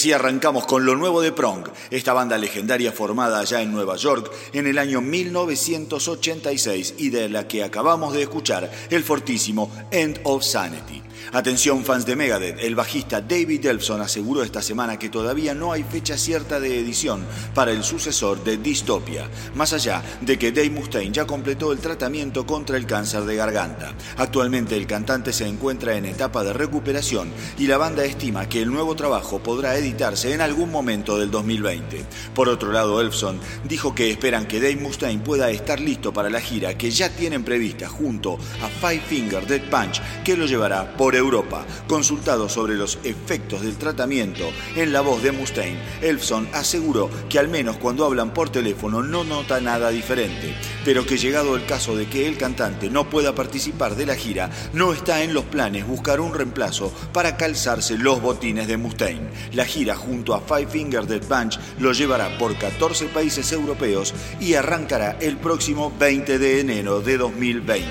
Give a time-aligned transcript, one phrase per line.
[0.00, 4.32] Así arrancamos con lo nuevo de Prong, esta banda legendaria formada allá en Nueva York
[4.54, 10.42] en el año 1986 y de la que acabamos de escuchar el fortísimo End of
[10.42, 10.99] Sanity.
[11.32, 15.84] Atención fans de Megadeth, el bajista David Elfson aseguró esta semana que todavía no hay
[15.84, 17.24] fecha cierta de edición
[17.54, 22.44] para el sucesor de Dystopia, más allá de que Dave Mustaine ya completó el tratamiento
[22.44, 23.94] contra el cáncer de garganta.
[24.16, 28.72] Actualmente el cantante se encuentra en etapa de recuperación y la banda estima que el
[28.72, 32.06] nuevo trabajo podrá editarse en algún momento del 2020.
[32.34, 36.40] Por otro lado, Elfson dijo que esperan que Dave Mustaine pueda estar listo para la
[36.40, 41.19] gira que ya tienen prevista junto a Five Finger Dead Punch que lo llevará por
[41.20, 41.64] Europa.
[41.86, 47.48] Consultado sobre los efectos del tratamiento en la voz de Mustaine, Elfson aseguró que al
[47.48, 52.06] menos cuando hablan por teléfono no nota nada diferente, pero que llegado el caso de
[52.06, 56.20] que el cantante no pueda participar de la gira, no está en los planes buscar
[56.20, 59.30] un reemplazo para calzarse los botines de Mustaine.
[59.52, 64.54] La gira junto a Five Finger Dead Punch lo llevará por 14 países europeos y
[64.54, 67.86] arrancará el próximo 20 de enero de 2020.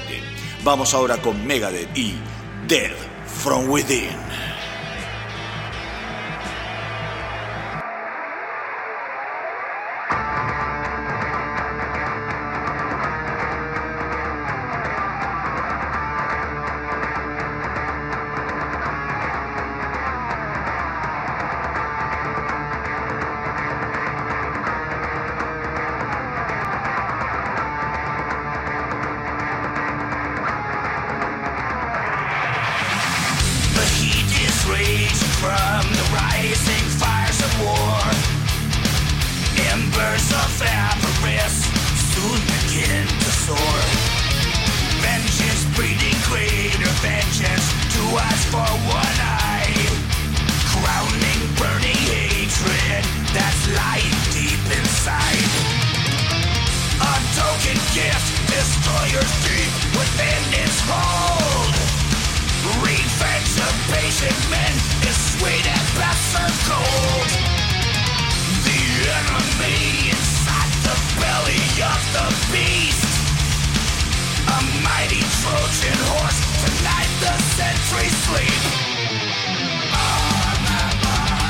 [0.64, 2.16] Vamos ahora con Megadeth y
[2.68, 3.09] Dead
[3.40, 4.14] from within.
[43.46, 43.84] Sore.
[45.04, 49.76] Vengeance breeding greater vengeance to us for one eye.
[50.72, 53.04] Crowning, burning hatred
[53.36, 55.52] that's lying deep inside.
[57.04, 61.76] A token gift, destroyers deep within its hold.
[62.84, 64.74] Revenge of patient men
[65.04, 65.86] is sweet and
[66.32, 67.30] served cold.
[68.64, 68.82] The
[69.18, 70.19] enemy
[71.20, 73.06] belly of the beast.
[74.48, 78.64] A mighty Trojan horse, tonight the sentries sleep.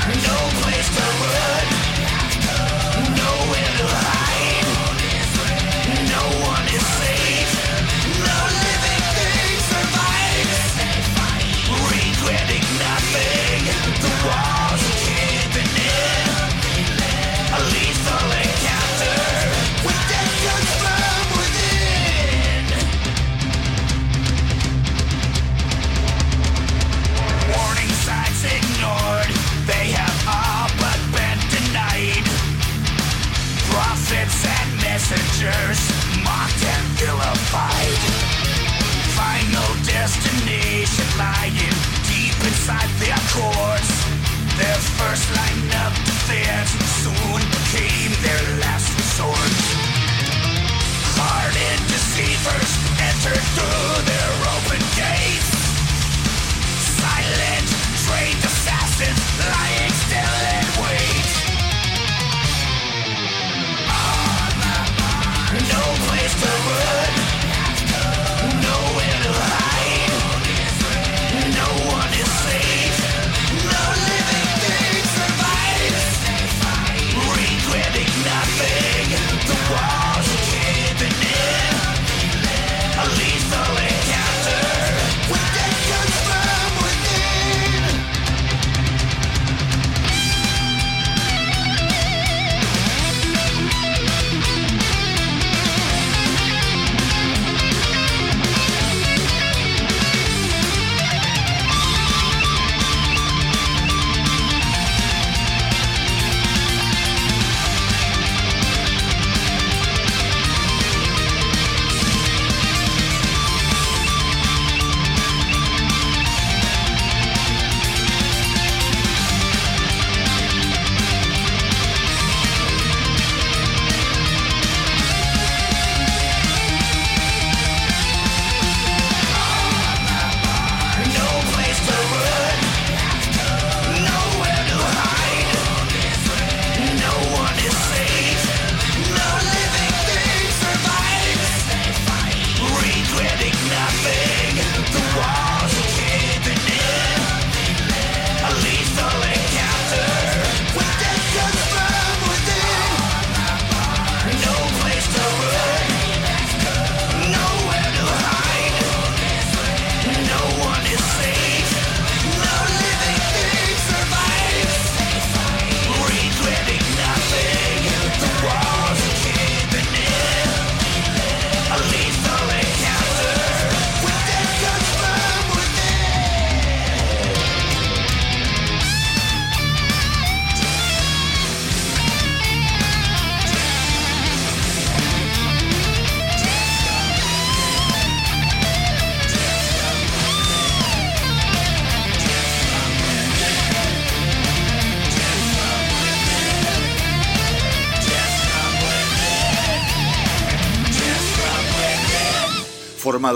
[0.10, 1.79] No place to run,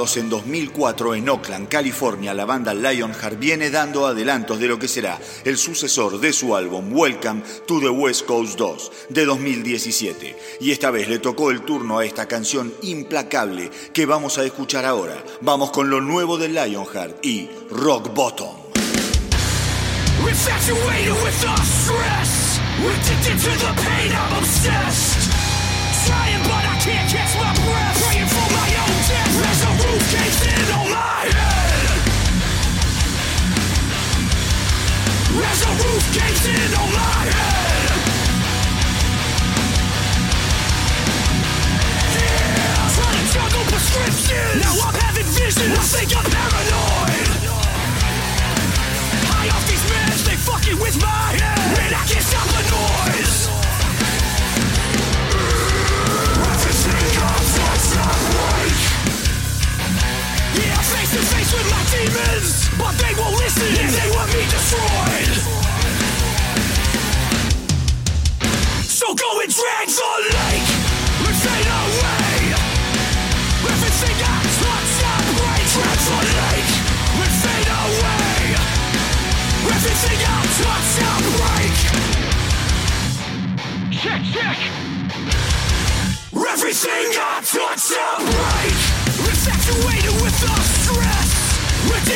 [0.03, 5.17] En 2004 en Oakland, California, la banda Lionheart viene dando adelantos de lo que será
[5.45, 10.36] el sucesor de su álbum Welcome to the West Coast 2 de 2017.
[10.60, 14.83] Y esta vez le tocó el turno a esta canción implacable que vamos a escuchar
[14.83, 15.24] ahora.
[15.39, 18.57] Vamos con lo nuevo de Lionheart y Rock Bottom.
[35.35, 37.73] As a roof caves in on my head
[43.33, 44.61] Yeah prescriptions.
[44.61, 45.73] Now I'm having visions.
[45.73, 47.27] I think I'm paranoid.
[49.25, 51.79] High off these meds, they fucking with my head.
[51.79, 53.73] And I can't stop the noise
[61.13, 63.70] Face to face with my demons, but they won't listen.
[63.70, 63.86] Yeah.
[63.86, 65.29] They want me destroyed.
[68.89, 70.70] So go and drag the lake
[71.22, 72.58] and fade away.
[73.62, 75.22] If it's the guys, what's up?
[75.38, 76.74] Right, drag the lake
[77.22, 78.58] and fade away.
[79.70, 81.22] Everything else, what's up?
[81.38, 81.77] Break.
[84.01, 84.58] Check, check.
[86.53, 88.17] Everything got what's up?
[88.17, 88.77] Break.
[89.29, 90.82] Infatuated with us.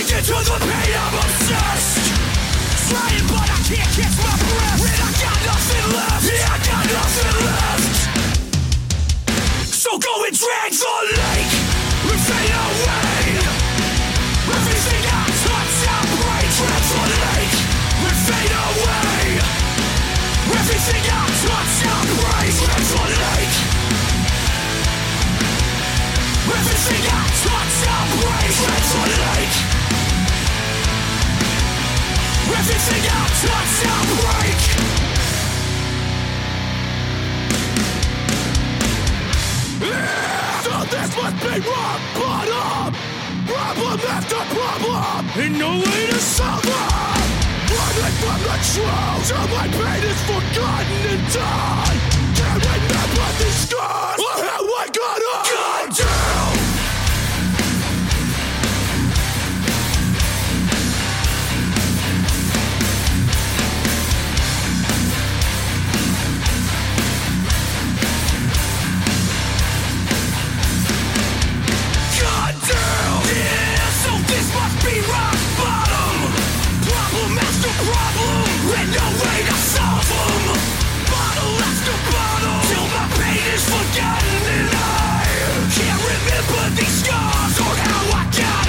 [0.07, 1.99] Addicted to the pain, I'm obsessed.
[2.87, 4.87] Trying, but I can't catch my breath.
[4.87, 6.23] And I got nothing left.
[6.23, 8.07] Yeah, I got nothing left.
[9.67, 11.51] So go and the lake
[12.23, 13.35] fade away.
[14.47, 16.55] Everything I touch, I break.
[16.55, 17.59] The lake
[18.23, 19.43] fade away.
[20.55, 21.83] Everything I touch,
[22.15, 22.55] break.
[22.63, 23.59] Drag the lake.
[26.47, 27.75] Everything I touch,
[29.03, 29.76] the lake.
[32.49, 33.71] Everything I touch,
[40.63, 41.55] so this must be.
[43.47, 47.27] Problem after problem, and no way to solve them.
[47.71, 51.97] Running from the truth, my pain is forgotten and.
[52.37, 55.45] Can't remember these scars, or how I got up.
[55.45, 55.97] Goddamn.
[55.97, 56.36] Goddamn!
[83.67, 85.25] Forgotten, and I
[85.75, 88.66] can't remember these scars or how I got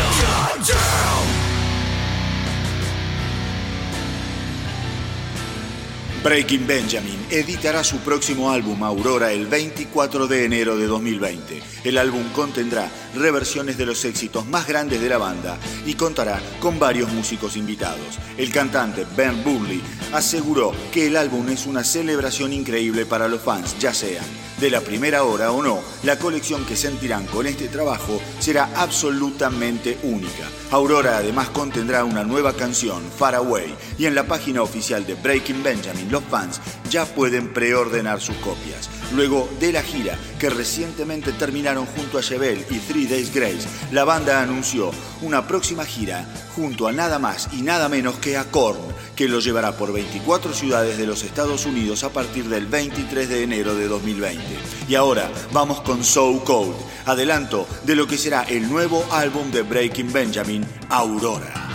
[6.23, 11.63] Breaking Benjamin editará su próximo álbum Aurora el 24 de enero de 2020.
[11.85, 16.81] El álbum contendrá reversiones de los éxitos más grandes de la banda y contará con
[16.81, 18.19] varios músicos invitados.
[18.37, 19.81] El cantante Ben Burley
[20.13, 24.27] aseguró que el álbum es una celebración increíble para los fans, ya sean
[24.61, 29.99] de la primera hora o no, la colección que sentirán con este trabajo será absolutamente
[30.03, 30.49] única.
[30.71, 35.63] Aurora además contendrá una nueva canción, Far Away, y en la página oficial de Breaking
[35.63, 36.61] Benjamin los fans
[36.91, 38.91] ya pueden preordenar sus copias.
[39.15, 44.05] Luego de la gira que recientemente terminaron junto a Chevelle y Three Days Grace, la
[44.05, 44.91] banda anunció
[45.23, 48.79] una próxima gira junto a nada más y nada menos que a Korn,
[49.17, 53.43] que lo llevará por 24 ciudades de los Estados Unidos a partir del 23 de
[53.43, 54.43] enero de 2020.
[54.89, 59.63] Y ahora vamos con So Cold, adelanto de lo que será el nuevo álbum de
[59.63, 61.68] Breaking Benjamin, Aurora.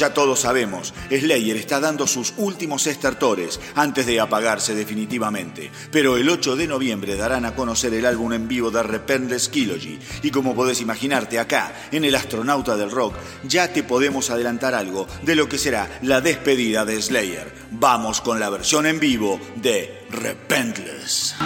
[0.00, 5.70] Ya todos sabemos, Slayer está dando sus últimos estertores antes de apagarse definitivamente.
[5.92, 9.98] Pero el 8 de noviembre darán a conocer el álbum en vivo de Repentless Kilogy.
[10.22, 15.06] Y como podés imaginarte acá, en El Astronauta del Rock, ya te podemos adelantar algo
[15.20, 17.52] de lo que será la despedida de Slayer.
[17.72, 21.36] Vamos con la versión en vivo de Repentless.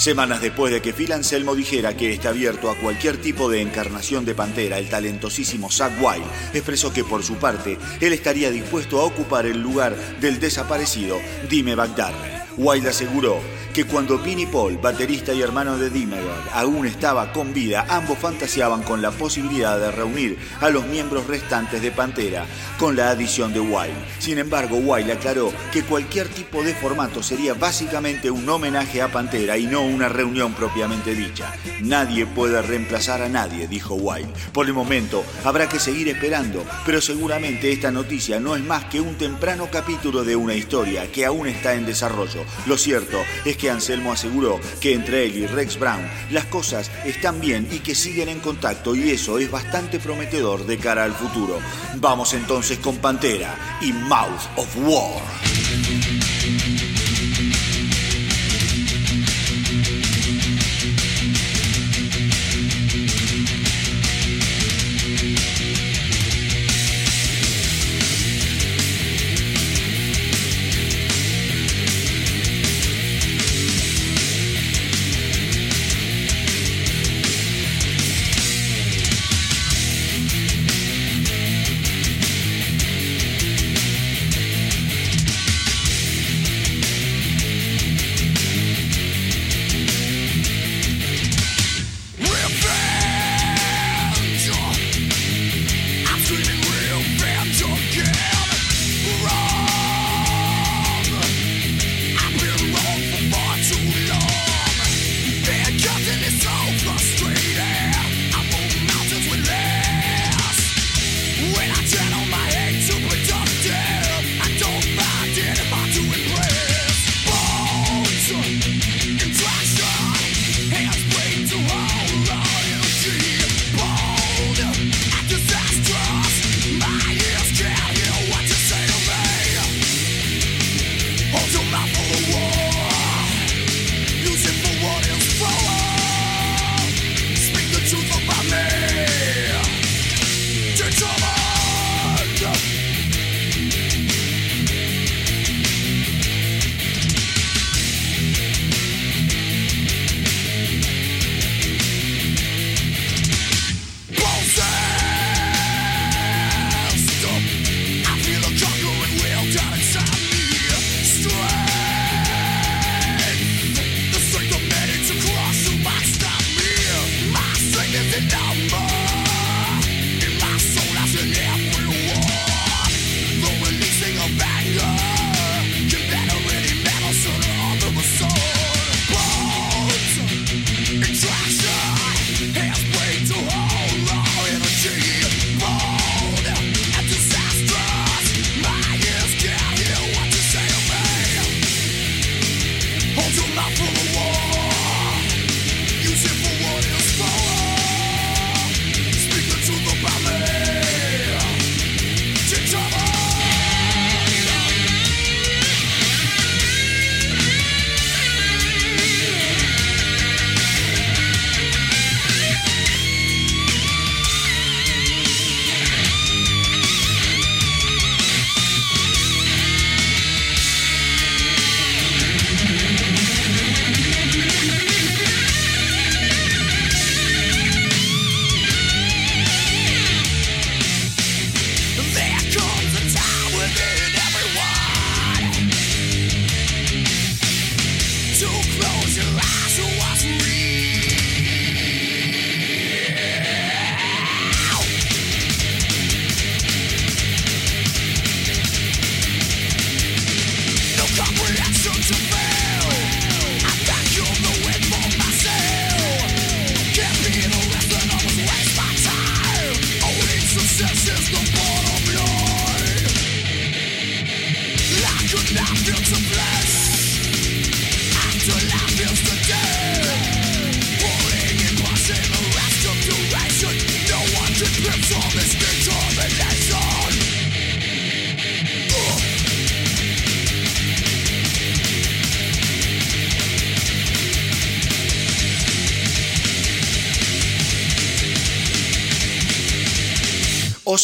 [0.00, 4.24] Semanas después de que Phil Anselmo dijera que está abierto a cualquier tipo de encarnación
[4.24, 9.04] de Pantera, el talentosísimo Zack Wild expresó que por su parte él estaría dispuesto a
[9.04, 11.18] ocupar el lugar del desaparecido
[11.50, 12.39] Dime Bagdarre.
[12.60, 13.40] Wild aseguró
[13.72, 18.82] que cuando Vinnie Paul, baterista y hermano de Dimebag, aún estaba con vida, ambos fantaseaban
[18.82, 22.44] con la posibilidad de reunir a los miembros restantes de Pantera
[22.78, 23.94] con la adición de Wild.
[24.18, 29.56] Sin embargo, Wild aclaró que cualquier tipo de formato sería básicamente un homenaje a Pantera
[29.56, 31.54] y no una reunión propiamente dicha.
[31.80, 34.28] Nadie puede reemplazar a nadie, dijo Wild.
[34.52, 39.00] Por el momento, habrá que seguir esperando, pero seguramente esta noticia no es más que
[39.00, 42.44] un temprano capítulo de una historia que aún está en desarrollo.
[42.66, 47.40] Lo cierto es que Anselmo aseguró que entre él y Rex Brown las cosas están
[47.40, 51.58] bien y que siguen en contacto y eso es bastante prometedor de cara al futuro.
[51.96, 55.89] Vamos entonces con Pantera y Mouth of War.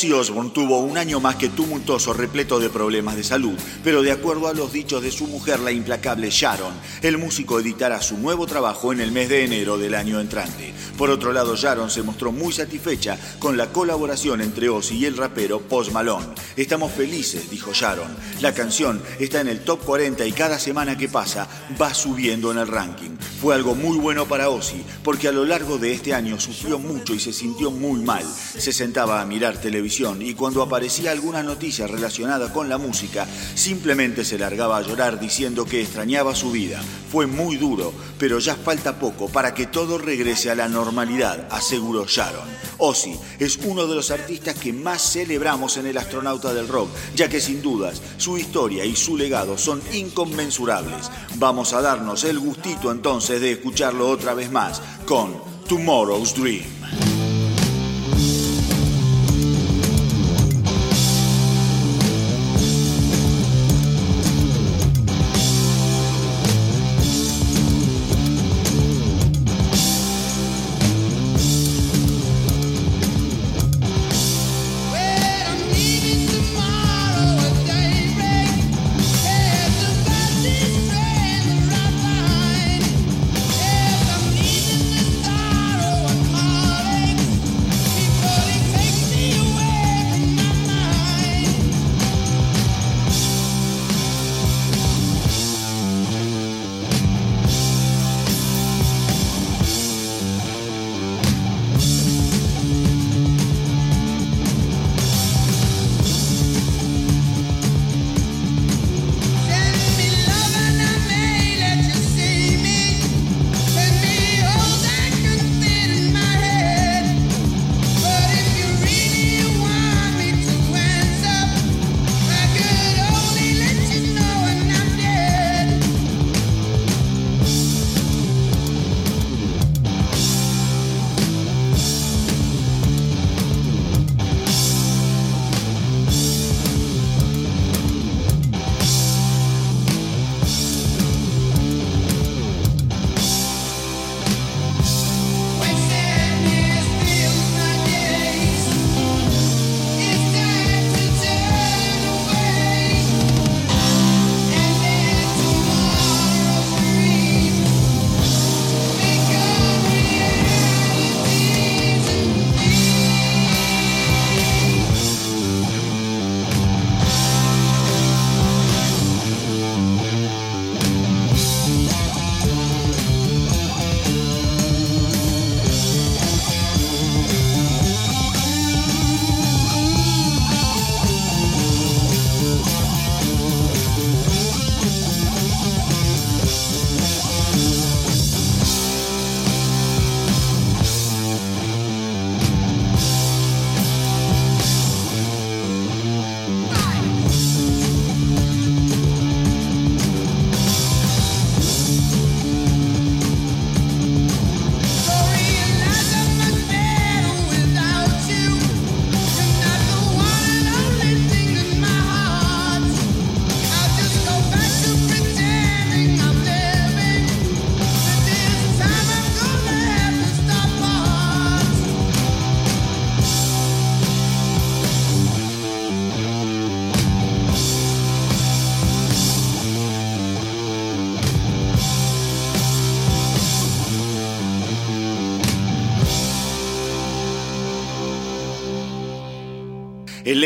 [0.07, 4.12] Ozzy Osbourne tuvo un año más que tumultuoso, repleto de problemas de salud, pero de
[4.12, 8.47] acuerdo a los dichos de su mujer, la implacable Sharon, el músico editará su nuevo
[8.47, 10.65] trabajo en el mes de enero del año entrante.
[10.97, 15.17] Por otro lado, Sharon se mostró muy satisfecha con la colaboración entre Ozzy y el
[15.17, 16.27] rapero Post Malone.
[16.57, 18.15] Estamos felices, dijo Sharon.
[18.41, 21.49] La canción está en el top 40 y cada semana que pasa
[21.81, 23.17] va subiendo en el ranking.
[23.41, 27.15] Fue algo muy bueno para Ozzy, porque a lo largo de este año sufrió mucho
[27.15, 28.25] y se sintió muy mal.
[28.25, 34.25] Se sentaba a mirar televisión y cuando aparecía alguna noticia relacionada con la música, simplemente
[34.25, 36.81] se largaba a llorar diciendo que extrañaba su vida.
[37.11, 42.07] Fue muy duro, pero ya falta poco para que todo regrese a la normalidad, aseguró
[42.07, 42.48] Sharon.
[42.79, 47.29] Ozzy es uno de los artistas que más celebramos en el astronauta del rock, ya
[47.29, 51.11] que sin dudas su historia y su legado son inconmensurables.
[51.37, 55.35] Vamos a darnos el gustito entonces de escucharlo otra vez más con
[55.68, 57.06] Tomorrow's Dream.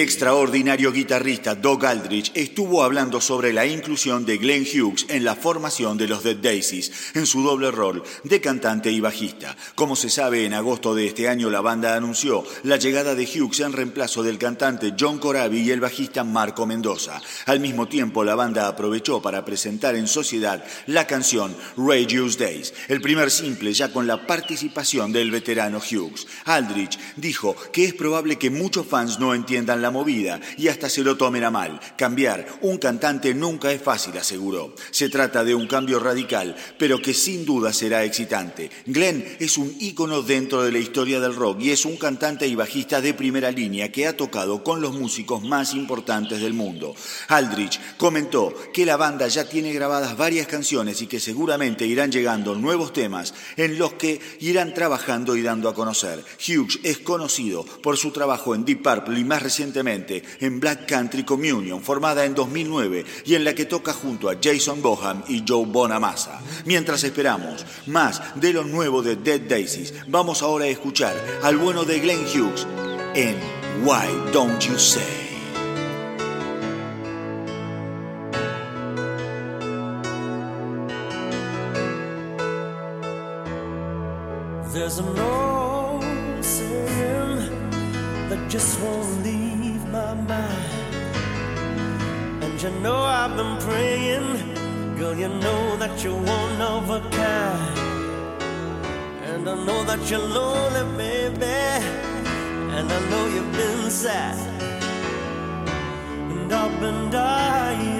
[0.03, 5.99] Extraordinario guitarrista Doug Aldrich estuvo hablando sobre la inclusión de Glenn Hughes en la formación
[5.99, 9.57] de los Dead Daisies, en su doble rol de cantante y bajista.
[9.75, 13.61] Como se sabe, en agosto de este año la banda anunció la llegada de Hughes
[13.61, 17.21] en reemplazo del cantante John Corabi y el bajista Marco Mendoza.
[17.47, 23.03] Al mismo tiempo, la banda aprovechó para presentar en sociedad la canción Radius Days, el
[23.03, 26.27] primer simple ya con la participación del veterano Hughes.
[26.47, 31.03] Aldrich dijo que es probable que muchos fans no entiendan entiendan movida y hasta se
[31.03, 31.81] lo tomen a mal.
[31.96, 34.74] Cambiar un cantante nunca es fácil, aseguró.
[34.90, 38.70] Se trata de un cambio radical, pero que sin duda será excitante.
[38.87, 42.55] Glenn es un ícono dentro de la historia del rock y es un cantante y
[42.55, 46.94] bajista de primera línea que ha tocado con los músicos más importantes del mundo.
[47.29, 52.55] Aldrich comentó que la banda ya tiene grabadas varias canciones y que seguramente irán llegando
[52.55, 56.24] nuevos temas en los que irán trabajando y dando a conocer.
[56.38, 61.25] Hughes es conocido por su trabajo en Deep Purple y más recientemente en Black Country
[61.25, 65.64] Communion, formada en 2009 y en la que toca junto a Jason Boham y Joe
[65.66, 66.40] Bonamassa.
[66.66, 71.85] Mientras esperamos más de lo nuevo de Dead Daisies, vamos ahora a escuchar al bueno
[71.85, 72.66] de Glenn Hughes
[73.14, 73.37] en
[73.85, 75.01] Why Don't You Say.
[84.73, 86.05] There's an old
[86.45, 87.71] saying
[88.29, 89.19] that just won't.
[92.44, 94.29] And you know I've been praying,
[94.98, 97.79] girl, you know that you're one of a kind.
[99.31, 101.46] And I know that you're lonely, baby.
[102.76, 104.38] And I know you've been sad.
[106.33, 108.00] And I've been dying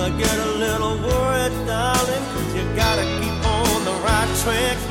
[0.00, 2.24] I get a little worried, darling.
[2.56, 4.89] You gotta keep on the right track.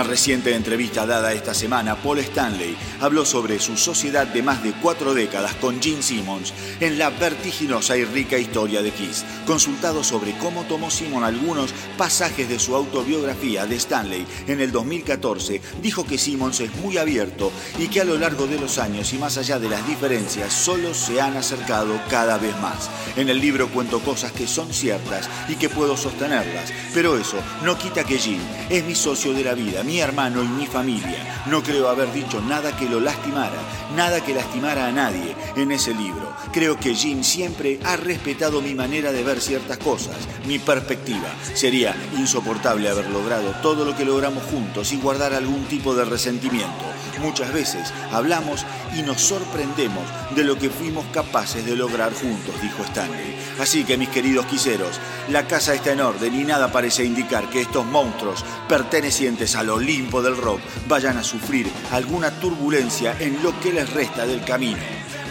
[0.00, 4.72] Una reciente entrevista dada esta semana, Paul Stanley habló sobre su sociedad de más de
[4.72, 9.26] cuatro décadas con Gene Simmons en la vertiginosa y rica historia de Kiss.
[9.46, 15.60] Consultado sobre cómo tomó Simon algunos pasajes de su autobiografía de Stanley en el 2014,
[15.82, 19.18] dijo que Simmons es muy abierto y que a lo largo de los años y
[19.18, 22.88] más allá de las diferencias solo se han acercado cada vez más.
[23.16, 27.76] En el libro cuento cosas que son ciertas y que puedo sostenerlas, pero eso no
[27.76, 28.40] quita que Jim
[28.70, 31.42] es mi socio de la vida, mi hermano y mi familia.
[31.46, 33.58] No creo haber dicho nada que lo lastimara,
[33.96, 36.32] nada que lastimara a nadie en ese libro.
[36.52, 40.16] Creo que Jim siempre ha respetado mi manera de ver ciertas cosas,
[40.46, 41.26] mi perspectiva.
[41.54, 46.84] Sería insoportable haber logrado todo lo que logramos juntos y guardar algún tipo de resentimiento.
[47.20, 48.64] Muchas veces hablamos
[48.96, 53.36] y nos sorprendemos de lo que fuimos capaces de lograr juntos, dijo Stanley.
[53.60, 57.60] Así que mis queridos quiseros, la casa está en orden y nada parece indicar que
[57.60, 63.72] estos monstruos pertenecientes al Olimpo del rock vayan a sufrir alguna turbulencia en lo que
[63.72, 64.82] les resta del camino.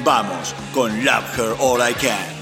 [0.04, 2.39] Vamos con Love Her All I Can.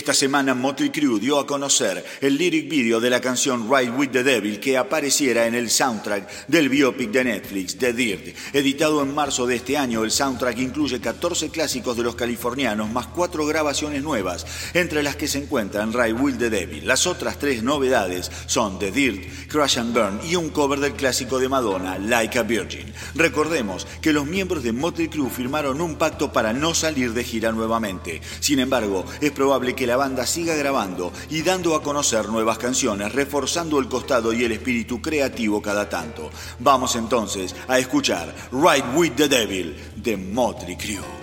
[0.00, 4.08] Esta semana Motley Crue dio a conocer el lyric video de la canción Ride with
[4.08, 8.34] the Devil que apareciera en el soundtrack del biopic de Netflix, The Dirt.
[8.54, 13.08] Editado en marzo de este año, el soundtrack incluye 14 clásicos de los californianos más
[13.08, 16.86] cuatro grabaciones nuevas, entre las que se encuentran Ride with the Devil.
[16.86, 21.38] Las otras tres novedades son The Dirt, Crash and Burn y un cover del clásico
[21.38, 22.90] de Madonna, Like a Virgin.
[23.16, 27.52] Recordemos que los miembros de Motley Crue firmaron un pacto para no salir de gira
[27.52, 28.22] nuevamente.
[28.40, 33.10] Sin embargo, es probable que la banda siga grabando y dando a conocer nuevas canciones,
[33.12, 36.30] reforzando el costado y el espíritu creativo cada tanto.
[36.60, 41.19] Vamos entonces a escuchar Ride with the Devil de Motley Crue.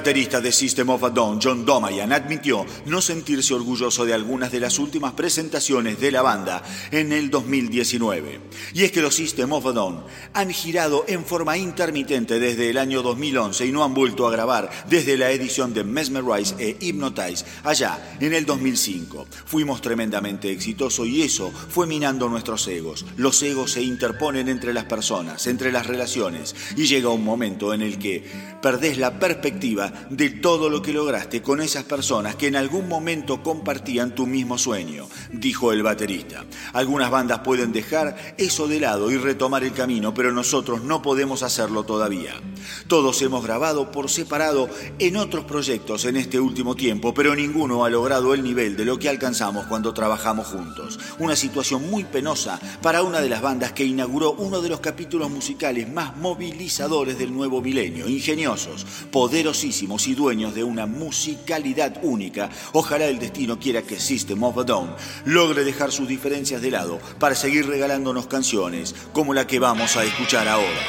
[0.00, 4.58] Baterista de System of a Down, John Domayan, admitió no sentirse orgulloso de algunas de
[4.58, 8.40] las últimas presentaciones de la banda en el 2019.
[8.72, 12.78] Y es que los System of a Down han girado en forma intermitente desde el
[12.78, 17.44] año 2011 y no han vuelto a grabar desde la edición de Mesmerize e Hypnotize
[17.62, 19.26] allá en el 2005.
[19.44, 23.04] Fuimos tremendamente exitosos y eso fue minando nuestros egos.
[23.18, 27.82] Los egos se interponen entre las personas, entre las relaciones y llega un momento en
[27.82, 28.24] el que
[28.62, 33.42] perdés la perspectiva de todo lo que lograste con esas personas que en algún momento
[33.42, 36.44] compartían tu mismo sueño, dijo el baterista.
[36.72, 41.42] Algunas bandas pueden dejar eso de lado y retomar el camino, pero nosotros no podemos
[41.42, 42.34] hacerlo todavía.
[42.86, 44.68] Todos hemos grabado por separado
[44.98, 48.98] en otros proyectos en este último tiempo, pero ninguno ha logrado el nivel de lo
[48.98, 50.98] que alcanzamos cuando trabajamos juntos.
[51.18, 55.30] Una situación muy penosa para una de las bandas que inauguró uno de los capítulos
[55.30, 62.50] musicales más movilizadores del nuevo milenio, ingeniosos, poderosísimos y dueños de una musicalidad única.
[62.72, 66.98] Ojalá el destino quiera que System of a Down logre dejar sus diferencias de lado
[67.18, 70.80] para seguir regalándonos canciones como la que vamos a escuchar ahora.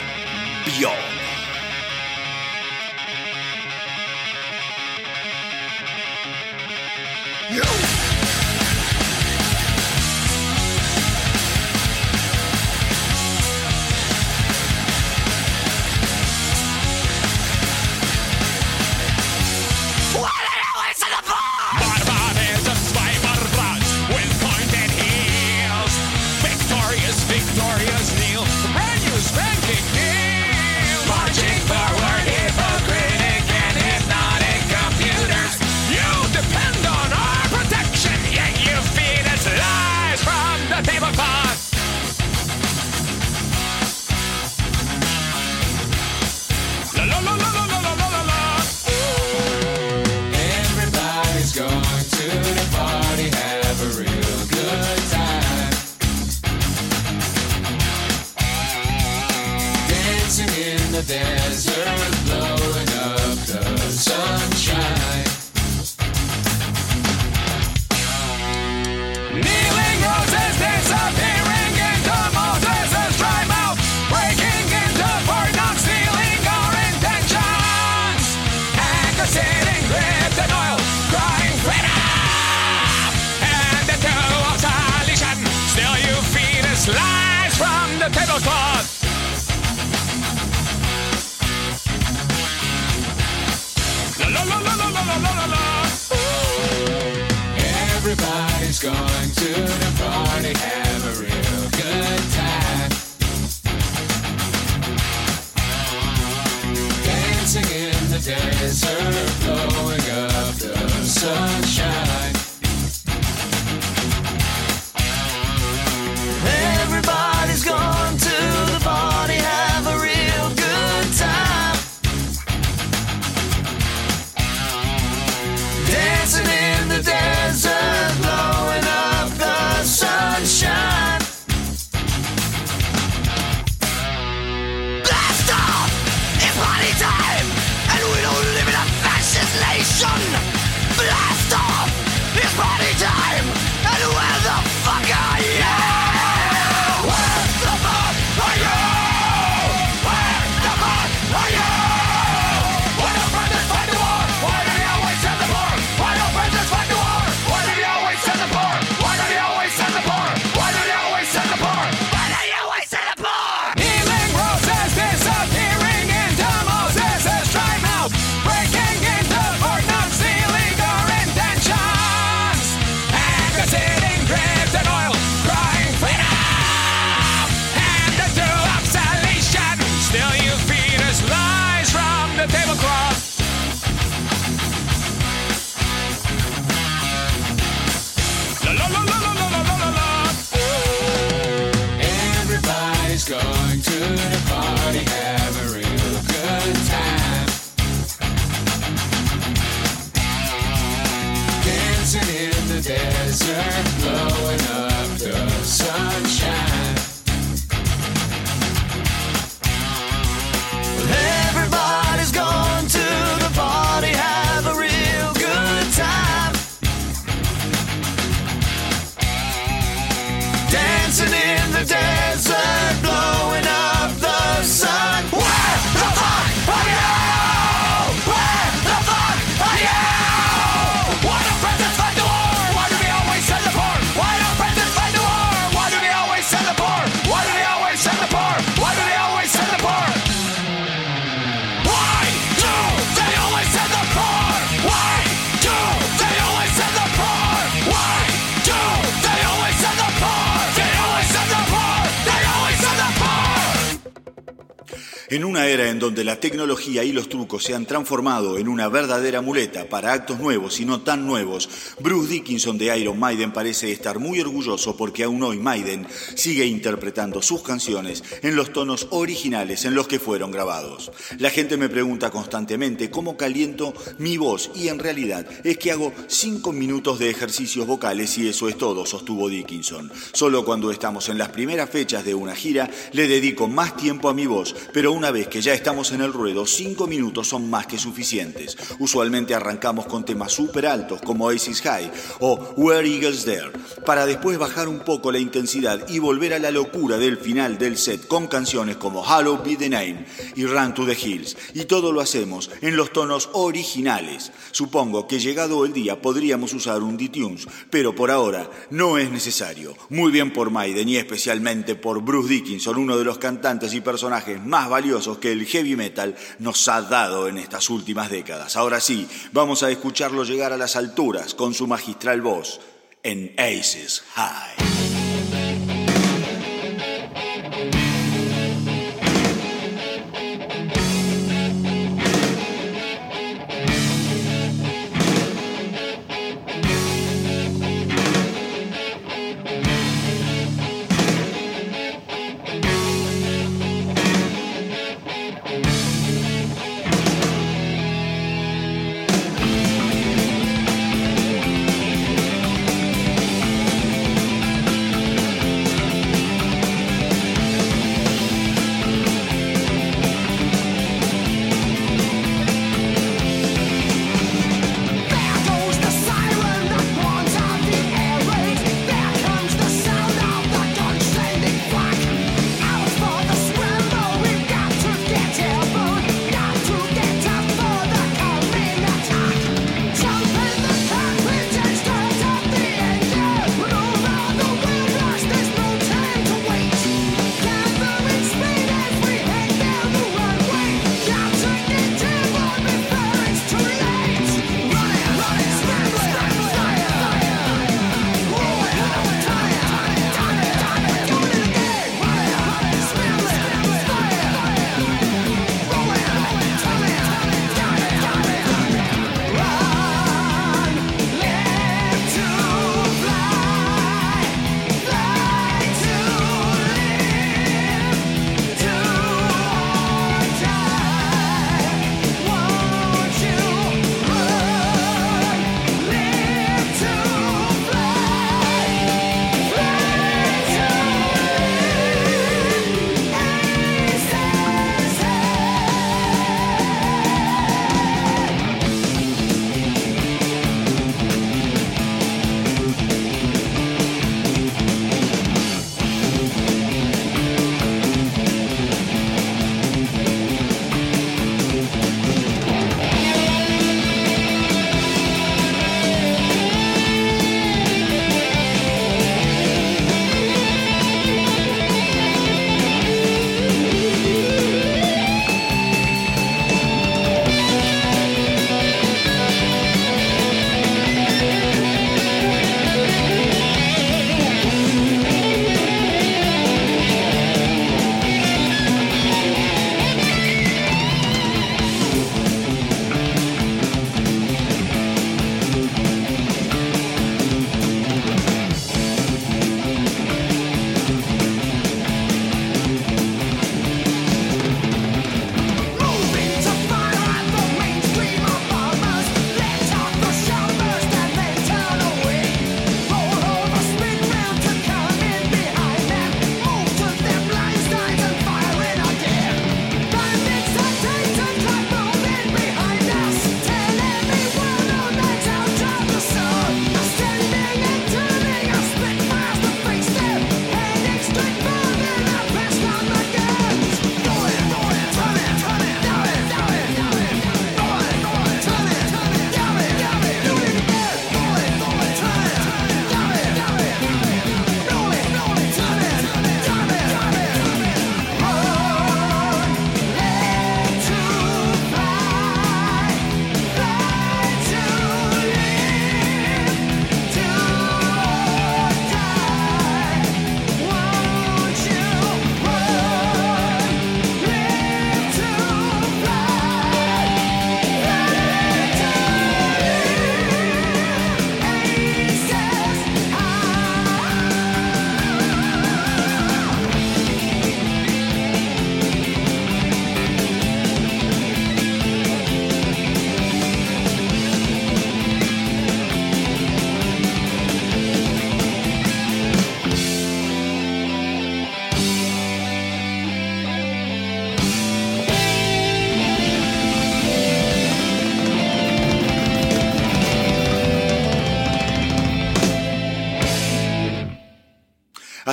[256.42, 260.80] think tecnología y los trucos se han transformado en una verdadera muleta para actos nuevos
[260.80, 261.68] y no tan nuevos,
[262.00, 267.42] Bruce Dickinson de Iron Maiden parece estar muy orgulloso porque aún hoy Maiden sigue interpretando
[267.42, 271.12] sus canciones en los tonos originales en los que fueron grabados.
[271.40, 276.14] La gente me pregunta constantemente cómo caliento mi voz y en realidad es que hago
[276.28, 280.10] 5 minutos de ejercicios vocales y eso es todo, sostuvo Dickinson.
[280.32, 284.34] Solo cuando estamos en las primeras fechas de una gira le dedico más tiempo a
[284.34, 287.88] mi voz, pero una vez que ya estamos en el ruedo, 5 minutos son más
[287.88, 288.78] que suficientes.
[289.00, 293.72] Usualmente arrancamos con temas súper altos como Aces High o Where Eagles There,
[294.06, 297.98] para después bajar un poco la intensidad y volver a la locura del final del
[297.98, 301.58] set con canciones como Hallow Be the Name y Run to the Hills.
[301.74, 304.52] Y todo lo hacemos en los tonos originales.
[304.72, 309.96] Supongo que llegado el día podríamos usar un D-Tunes, pero por ahora no es necesario.
[310.10, 314.64] Muy bien por Maiden y especialmente por Bruce Dickinson, uno de los cantantes y personajes
[314.64, 318.76] más valiosos que el heavy metal nos ha dado en estas últimas décadas.
[318.76, 322.80] Ahora sí, vamos a escucharlo llegar a las alturas con su magistral voz
[323.24, 324.91] en Aces High.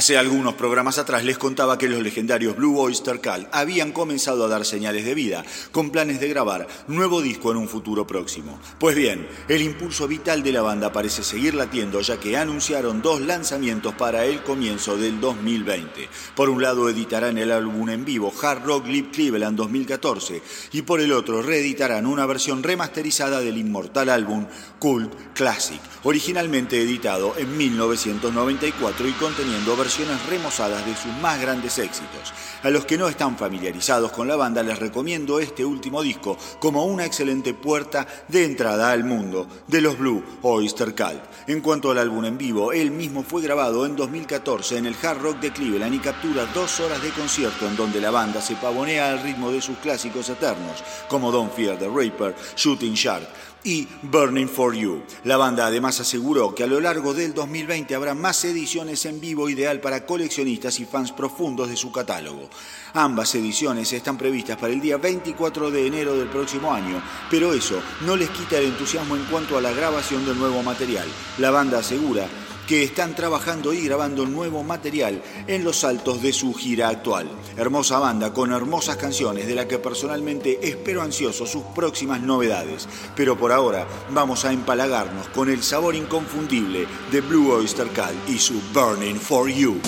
[0.09, 4.49] Hace algunos programas atrás les contaba que los legendarios Blue Oyster Cult habían comenzado a
[4.49, 8.59] dar señales de vida, con planes de grabar nuevo disco en un futuro próximo.
[8.79, 13.21] Pues bien, el impulso vital de la banda parece seguir latiendo ya que anunciaron dos
[13.21, 16.09] lanzamientos para el comienzo del 2020.
[16.35, 20.41] Por un lado editarán el álbum en vivo Hard Rock Live Cleveland 2014
[20.73, 24.47] y por el otro reeditarán una versión remasterizada del inmortal álbum
[24.79, 29.98] Cult Classic, originalmente editado en 1994 y conteniendo versiones
[30.29, 32.33] remozadas de sus más grandes éxitos.
[32.63, 36.85] A los que no están familiarizados con la banda les recomiendo este último disco como
[36.85, 41.23] una excelente puerta de entrada al mundo de los Blue Oyster Cult.
[41.47, 45.21] En cuanto al álbum en vivo, él mismo fue grabado en 2014 en el Hard
[45.21, 49.11] Rock de Cleveland y captura dos horas de concierto en donde la banda se pavonea
[49.11, 53.29] al ritmo de sus clásicos eternos, como Don't Fear the Reaper, Shooting Shark,
[53.65, 55.03] y Burning for You.
[55.25, 59.49] La banda además aseguró que a lo largo del 2020 habrá más ediciones en vivo
[59.49, 62.49] ideal para coleccionistas y fans profundos de su catálogo.
[62.95, 67.81] Ambas ediciones están previstas para el día 24 de enero del próximo año, pero eso
[68.07, 71.09] no les quita el entusiasmo en cuanto a la grabación del nuevo material.
[71.39, 72.27] La banda asegura
[72.69, 77.27] que están trabajando y grabando nuevo material en los saltos de su gira actual.
[77.57, 82.87] Hermosa banda con hermosas canciones de la que personalmente espero ansioso sus próximas novedades.
[83.17, 88.39] Pero por ahora vamos a empalagarnos con el sabor inconfundible de Blue Oyster Cult y
[88.39, 89.81] su Burning for You.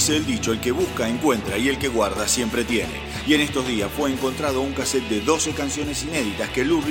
[0.00, 3.02] Dice el dicho, el que busca encuentra y el que guarda siempre tiene.
[3.26, 6.82] Y en estos días fue encontrado un cassette de 12 canciones inéditas que Lou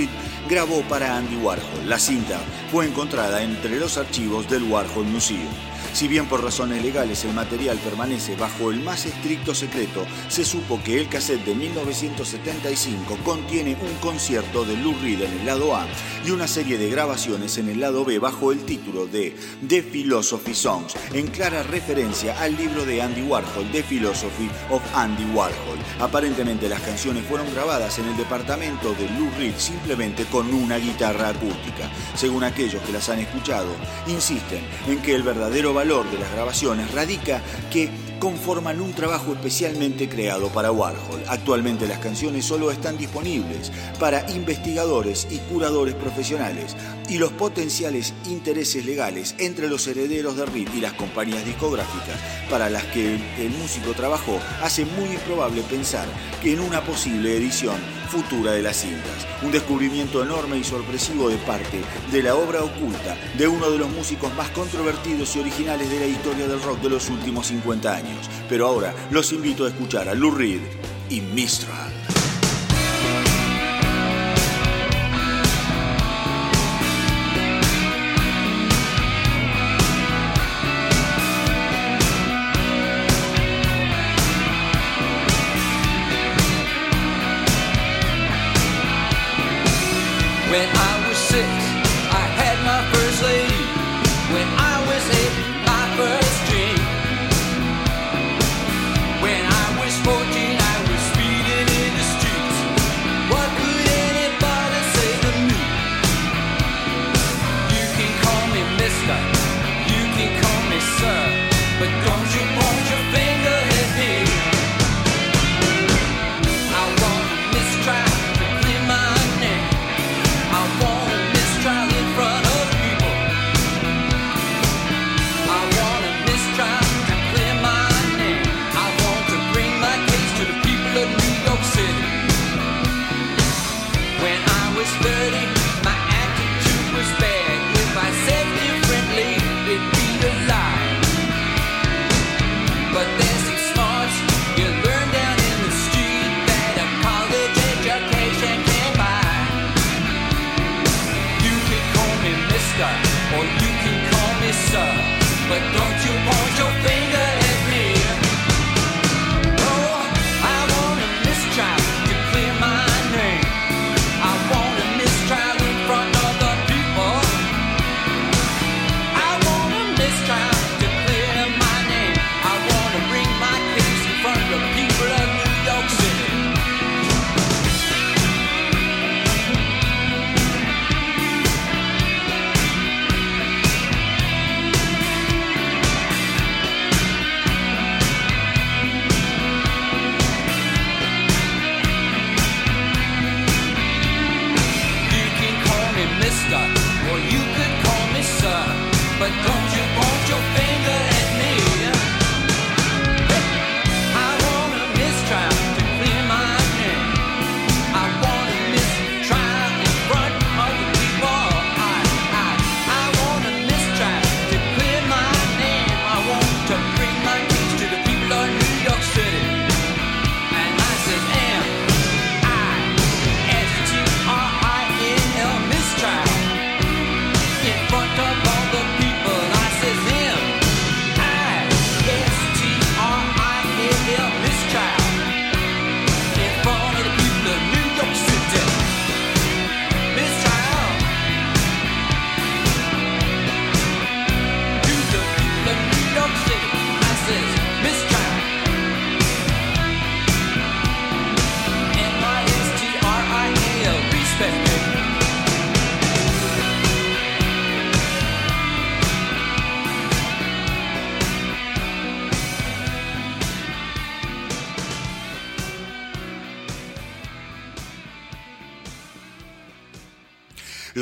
[0.48, 1.90] grabó para Andy Warhol.
[1.90, 2.40] La cinta
[2.72, 5.69] fue encontrada entre los archivos del Warhol Museum.
[5.94, 10.82] Si bien por razones legales el material permanece bajo el más estricto secreto, se supo
[10.84, 15.88] que el cassette de 1975 contiene un concierto de Lou Reed en el lado A
[16.26, 19.36] y una serie de grabaciones en el lado B bajo el título de
[19.68, 25.26] The Philosophy Songs, en clara referencia al libro de Andy Warhol, The Philosophy of Andy
[25.34, 25.80] Warhol.
[26.00, 31.30] Aparentemente las canciones fueron grabadas en el departamento de Lou Reed simplemente con una guitarra
[31.30, 31.90] acústica.
[32.16, 33.70] Según aquellos que las han escuchado,
[34.08, 40.10] insisten en que el verdadero valor de las grabaciones radica que conforman un trabajo especialmente
[40.10, 41.24] creado para Warhol.
[41.30, 46.76] Actualmente las canciones solo están disponibles para investigadores y curadores profesionales
[47.10, 52.70] y los potenciales intereses legales entre los herederos de Reed y las compañías discográficas para
[52.70, 56.08] las que el músico trabajó hace muy improbable pensar
[56.42, 57.78] que en una posible edición
[58.10, 59.28] futura de las cintas.
[59.44, 61.82] Un descubrimiento enorme y sorpresivo de parte
[62.12, 66.08] de la obra oculta de uno de los músicos más controvertidos y originales de la
[66.08, 68.30] historia del rock de los últimos 50 años.
[68.50, 70.62] Pero ahora los invito a escuchar a Lou Reed
[71.10, 71.99] y Mistral.
[90.60, 90.89] When I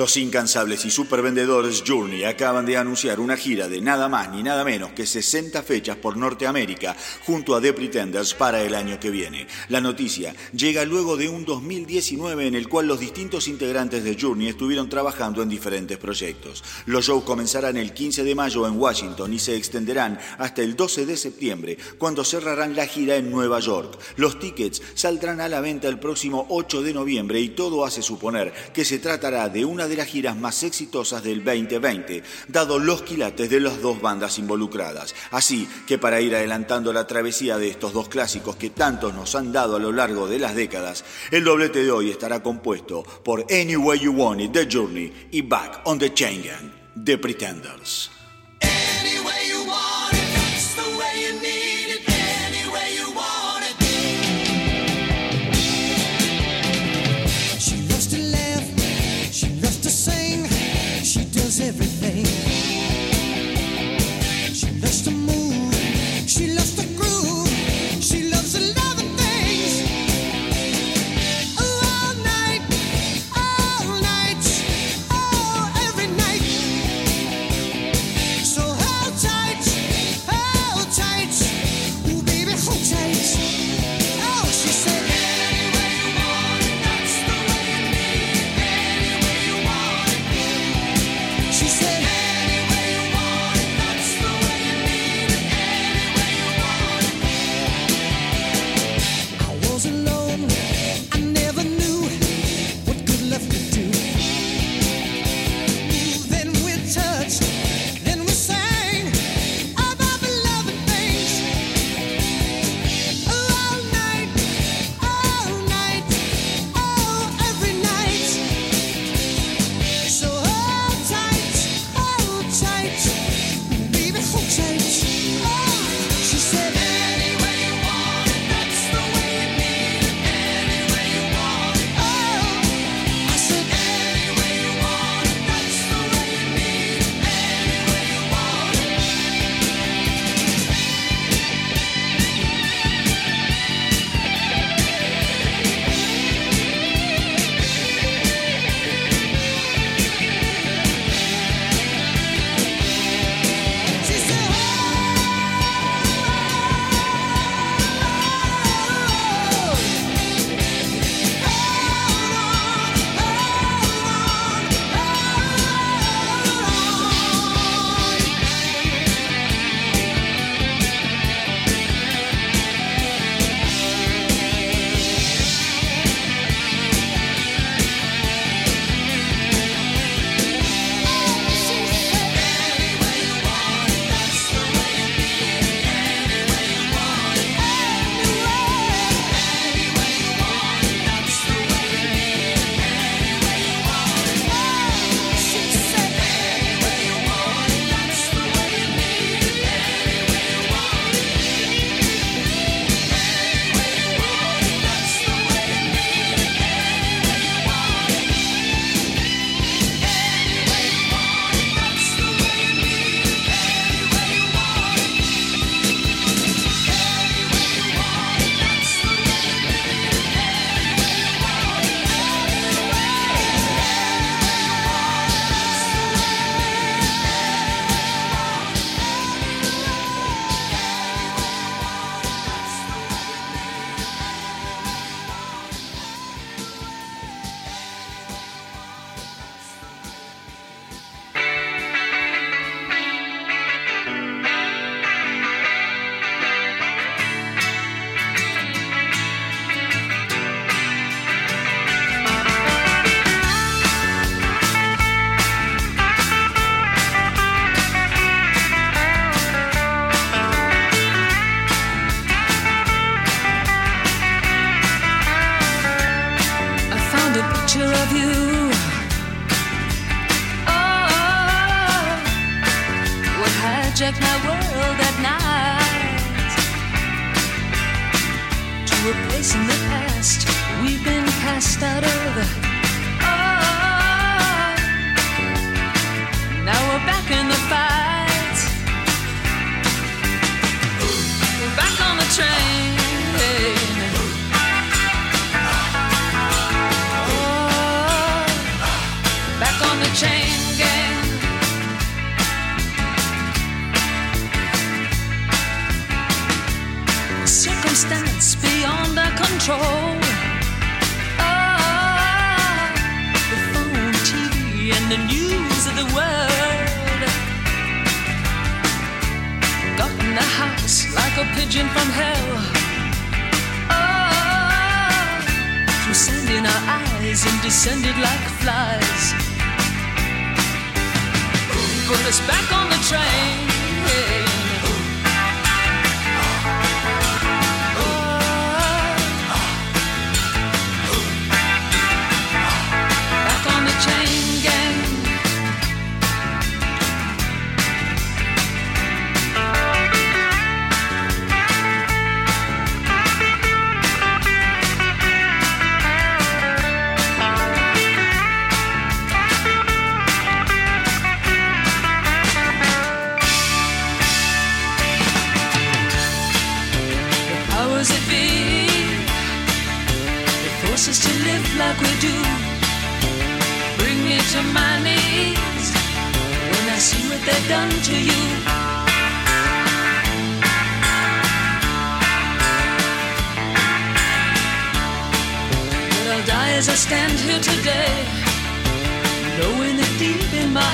[0.08, 4.64] Los incansables y supervendedores Journey acaban de anunciar una gira de nada más ni nada
[4.64, 6.96] menos que 60 fechas por Norteamérica
[7.26, 9.48] junto a The Pretenders para el año que viene.
[9.68, 14.48] La noticia llega luego de un 2019 en el cual los distintos integrantes de Journey
[14.48, 16.64] estuvieron trabajando en diferentes proyectos.
[16.86, 21.06] Los shows comenzarán el 15 de mayo en Washington y se extenderán hasta el 12
[21.06, 24.00] de septiembre, cuando cerrarán la gira en Nueva York.
[24.16, 28.54] Los tickets saldrán a la venta el próximo 8 de noviembre y todo hace suponer
[28.72, 33.50] que se tratará de una de las giras más exitosas del 2020, dado los quilates
[33.50, 35.14] de las dos bandas involucradas.
[35.32, 39.52] Así que para ir adelantando la travesía de estos dos clásicos que tantos nos han
[39.52, 43.76] dado a lo largo de las décadas, el doblete de hoy estará compuesto por Any
[43.76, 48.17] Way You Want It, The Journey y Back on the Chain Gang, The Pretenders.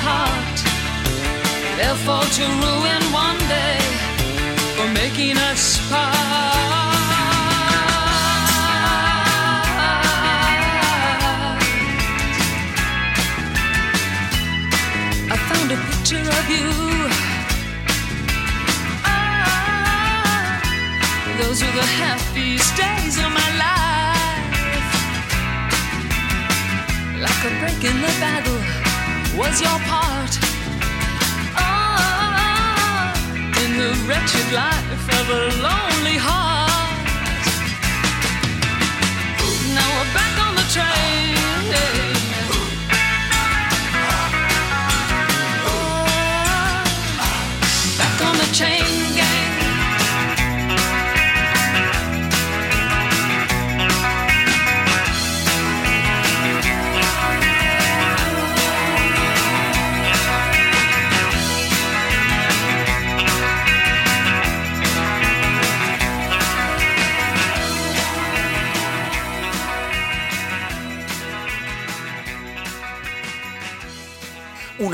[0.06, 0.58] Heart
[1.76, 3.78] they'll fall to ruin one day
[4.76, 6.14] for making us part.
[15.32, 16.70] I found a picture of you.
[19.04, 20.60] Ah,
[21.40, 24.92] those were the happiest days of my life.
[27.24, 28.83] Like a break in the battle
[29.36, 30.32] was your part.
[31.56, 33.12] Ah,
[33.64, 37.06] in the wretched life of a lonely heart.
[39.74, 42.13] Now we're back on the train.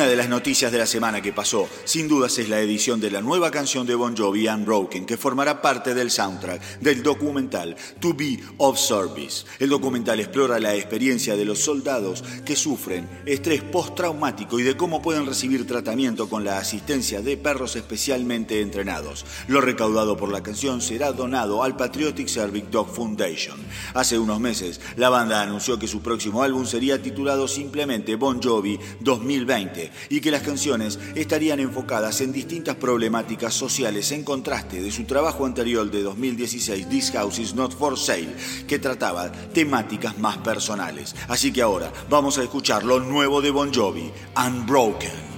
[0.01, 3.10] Una de las noticias de la semana que pasó, sin dudas, es la edición de
[3.10, 8.14] la nueva canción de Bon Jovi, Unbroken, que formará parte del soundtrack del documental To
[8.14, 9.44] Be of Service.
[9.59, 15.02] El documental explora la experiencia de los soldados que sufren estrés postraumático y de cómo
[15.02, 19.27] pueden recibir tratamiento con la asistencia de perros especialmente entrenados.
[19.48, 23.59] Lo recaudado por la canción será donado al Patriotic Service Dog Foundation.
[23.93, 28.81] Hace unos meses, la banda anunció que su próximo álbum sería titulado simplemente Bon Jovi
[29.01, 35.05] 2020 y que las canciones estarían enfocadas en distintas problemáticas sociales en contraste de su
[35.05, 38.35] trabajo anterior de 2016, This House is Not for Sale,
[38.67, 41.15] que trataba temáticas más personales.
[41.29, 45.31] Así que ahora vamos a escuchar lo nuevo de Bon Jovi, Unbroken.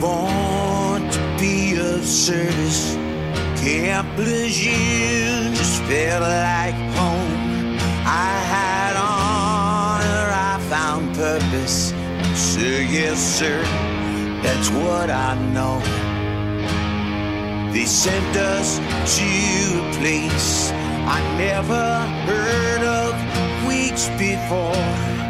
[0.00, 0.47] Born
[1.38, 2.94] be of service.
[3.62, 7.78] Camp Lejeune just felt like home.
[8.04, 11.92] I had honor, I found purpose.
[12.34, 13.62] Sir, yes, sir,
[14.42, 15.80] that's what I know.
[17.72, 18.78] They sent us
[19.16, 19.24] to
[19.78, 20.72] a place
[21.06, 25.27] I never heard of weeks before.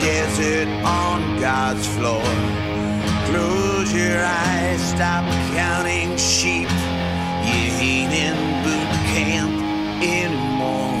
[0.00, 2.22] Desert on God's floor.
[3.28, 5.24] Close your eyes, stop
[5.54, 6.68] counting sheep.
[7.44, 9.52] You ain't in boot camp
[10.02, 10.96] anymore.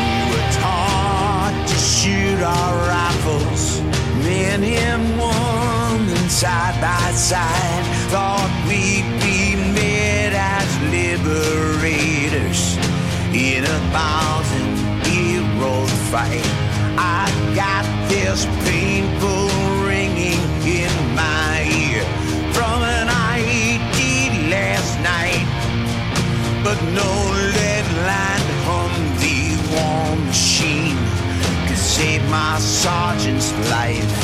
[0.00, 3.80] We were taught to shoot our rifles,
[4.24, 7.73] men and women side by side.
[13.96, 14.74] Thousand
[15.06, 16.46] heroes fight.
[16.98, 19.46] I got this painful
[19.86, 20.42] ringing
[20.82, 22.02] in my ear
[22.52, 25.54] from an ID last night
[26.64, 27.10] but no
[27.58, 28.92] lead line hum
[29.22, 29.40] the
[29.72, 30.96] war machine.
[31.68, 31.98] Cause
[32.30, 34.14] my sergeant's life.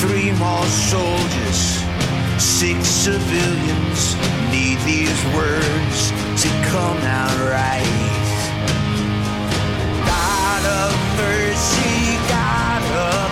[0.00, 1.60] Three more soldiers,
[2.38, 4.16] six civilians
[4.52, 6.10] need these words
[6.42, 8.17] to come out right.
[11.16, 13.30] Mercy, God of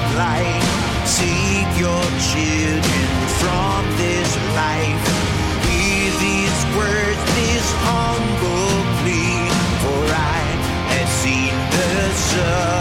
[1.79, 3.11] your children
[3.41, 5.07] from this life.
[5.63, 6.19] These
[6.77, 9.47] words, this humble plea,
[9.83, 10.43] for I
[10.95, 12.76] have seen the suffering.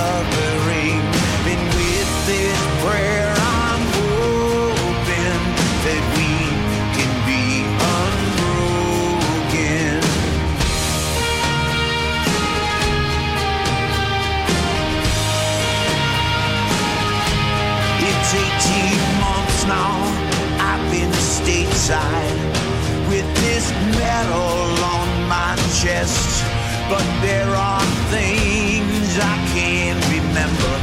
[25.96, 27.82] But there are
[28.12, 30.74] things I can't remember,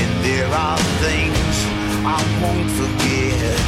[0.00, 1.54] and there are things
[2.00, 3.60] I won't forget.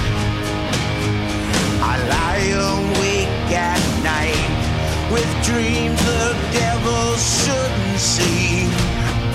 [1.84, 8.64] I lie awake at night with dreams the devil shouldn't see.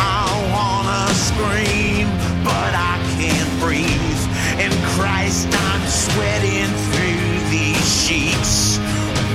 [0.02, 2.10] I wanna scream,
[2.44, 4.24] but I can't breathe.
[4.58, 8.78] And Christ, I'm sweating through these sheets.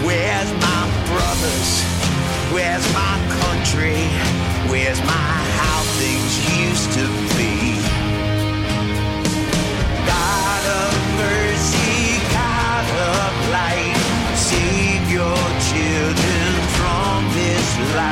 [0.03, 2.00] Where's my brothers?
[2.53, 4.03] Where's my country?
[4.69, 7.07] Where's my how things used to
[7.39, 7.79] be?
[10.05, 13.95] God of mercy, God of light,
[14.35, 18.10] save your children from this life.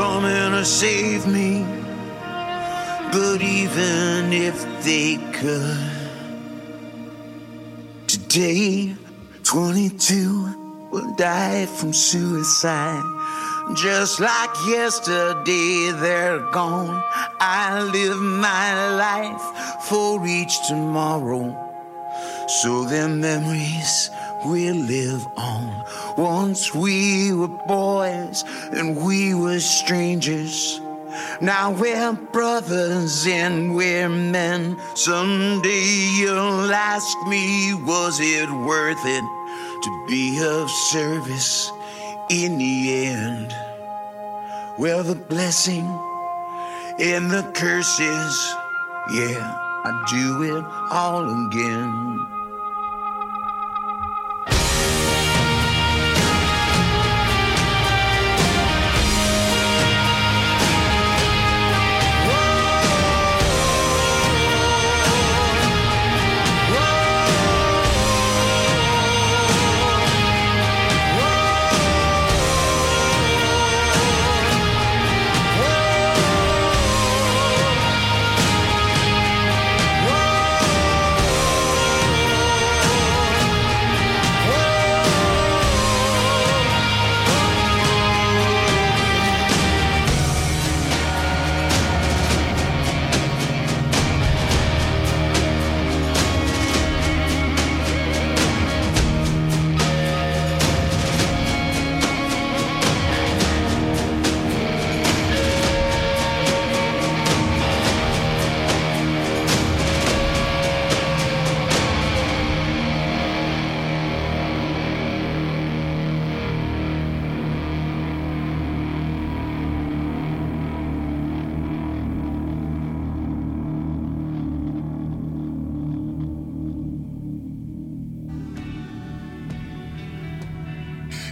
[0.00, 1.62] Coming to save me.
[3.12, 5.76] But even if they could,
[8.06, 8.96] today,
[9.42, 13.04] 22 will die from suicide.
[13.76, 17.02] Just like yesterday, they're gone.
[17.38, 18.68] I live my
[19.06, 19.46] life
[19.88, 21.44] for each tomorrow.
[22.62, 24.10] So their memories
[24.44, 25.84] will live on.
[26.16, 30.80] Once we were boys and we were strangers.
[31.40, 34.76] Now we're brothers and we're men.
[34.94, 39.24] Someday you'll ask me, was it worth it
[39.82, 41.72] to be of service
[42.30, 43.54] in the end?
[44.78, 45.86] Well, the blessing
[46.98, 48.54] and the curses,
[49.12, 52.39] yeah, I do it all again.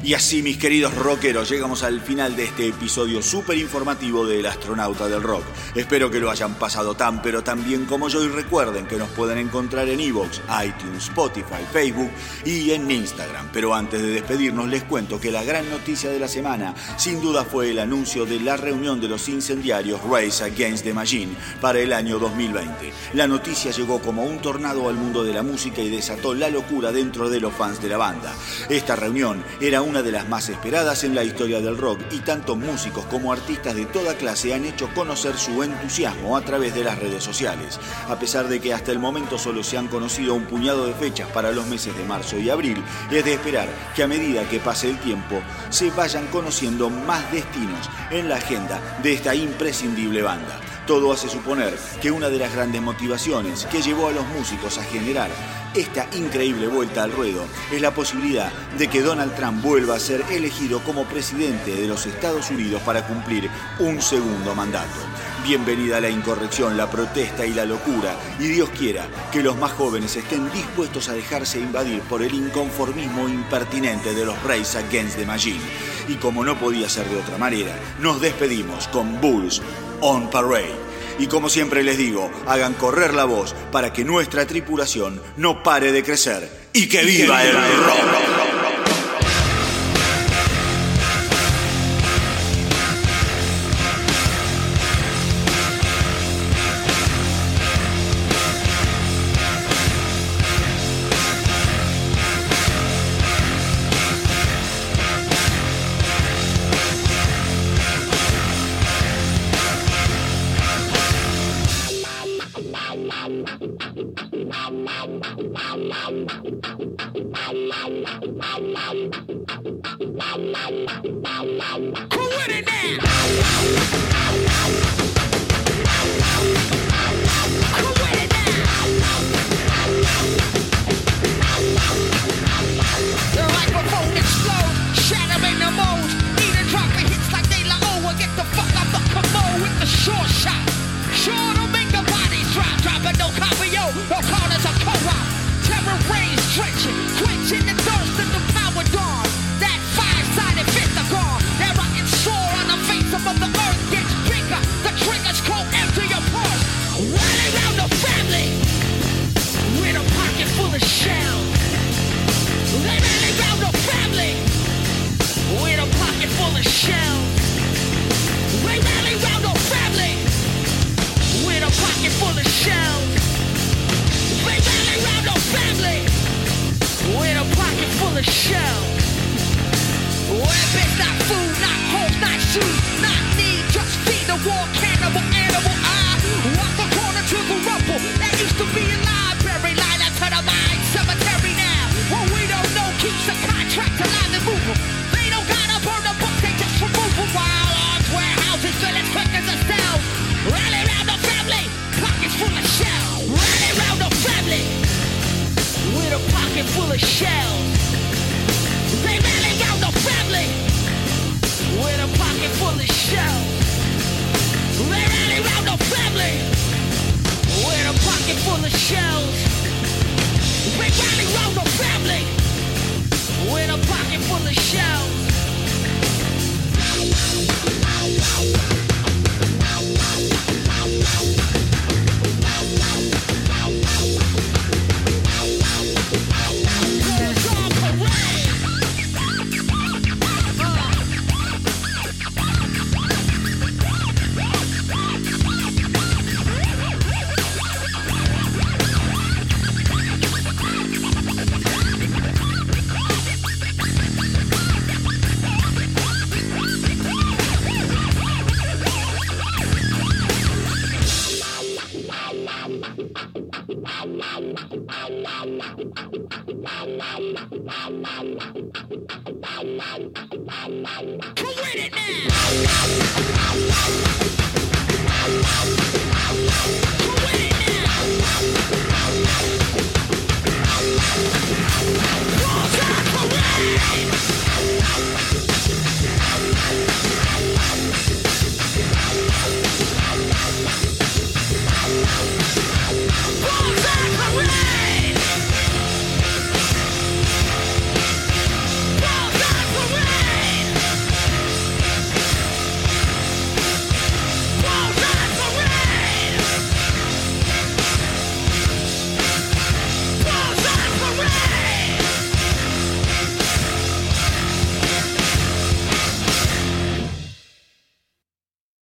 [0.04, 5.08] Y así, mis queridos rockeros, llegamos al final de este episodio súper informativo del astronauta
[5.08, 5.42] del rock.
[5.74, 9.08] Espero que lo hayan pasado tan pero tan bien como yo y recuerden que nos
[9.10, 12.10] pueden encontrar en Evox, iTunes, Spotify, Facebook
[12.44, 13.48] y en Instagram.
[13.52, 17.44] Pero antes de despedirnos les cuento que la gran noticia de la semana sin duda
[17.44, 21.92] fue el anuncio de la reunión de los incendiarios Race Against the Machine para el
[21.92, 22.92] año 2020.
[23.14, 26.92] La noticia llegó como un tornado al mundo de la música y desató la locura
[26.92, 28.32] dentro de los fans de la banda.
[28.68, 32.56] Esta reunión era una de las más esperadas en la historia del rock y tanto
[32.56, 36.98] músicos como artistas de toda clase han hecho conocer su entusiasmo a través de las
[36.98, 37.81] redes sociales.
[38.06, 41.28] A pesar de que hasta el momento solo se han conocido un puñado de fechas
[41.31, 44.90] para los meses de marzo y abril, es de esperar que a medida que pase
[44.90, 45.40] el tiempo
[45.70, 50.60] se vayan conociendo más destinos en la agenda de esta imprescindible banda.
[50.86, 54.85] Todo hace suponer que una de las grandes motivaciones que llevó a los músicos a
[54.85, 55.31] generar
[55.78, 60.24] esta increíble vuelta al ruedo es la posibilidad de que Donald Trump vuelva a ser
[60.30, 63.48] elegido como presidente de los Estados Unidos para cumplir
[63.78, 64.98] un segundo mandato.
[65.44, 70.16] Bienvenida la incorrección, la protesta y la locura, y Dios quiera que los más jóvenes
[70.16, 75.62] estén dispuestos a dejarse invadir por el inconformismo impertinente de los Race Against the Machine.
[76.09, 79.62] Y como no podía ser de otra manera, nos despedimos con Bulls
[80.00, 80.88] on Parade.
[81.18, 85.92] Y como siempre les digo, hagan correr la voz para que nuestra tripulación no pare
[85.92, 88.47] de crecer y que viva el rock.